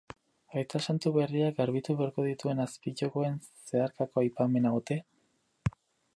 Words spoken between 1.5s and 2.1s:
garbitu